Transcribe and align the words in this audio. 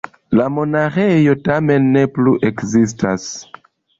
La 0.37 0.45
monaĥejo 0.53 1.35
tamen 1.49 1.85
ne 1.97 2.03
plu 2.15 2.35
ekzistas. 2.51 3.29